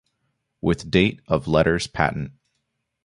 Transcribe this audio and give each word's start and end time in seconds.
With 0.61 0.89
date 0.89 1.21
of 1.27 1.47
Letters 1.47 1.85
Patent. 1.85 2.31